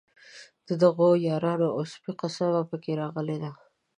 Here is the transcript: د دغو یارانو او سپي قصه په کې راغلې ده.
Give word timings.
د 0.67 0.69
دغو 0.83 1.07
یارانو 1.27 1.67
او 1.75 1.81
سپي 1.93 2.11
قصه 2.19 2.47
په 2.69 2.75
کې 2.83 2.91
راغلې 3.01 3.37
ده. 3.43 3.51